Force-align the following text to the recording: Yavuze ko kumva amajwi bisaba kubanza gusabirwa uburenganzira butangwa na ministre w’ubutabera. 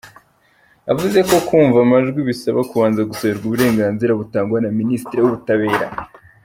Yavuze 0.87 1.19
ko 1.29 1.35
kumva 1.47 1.77
amajwi 1.85 2.19
bisaba 2.29 2.59
kubanza 2.69 3.07
gusabirwa 3.09 3.45
uburenganzira 3.47 4.11
butangwa 4.21 4.57
na 4.61 4.69
ministre 4.79 5.17
w’ubutabera. 5.19 5.87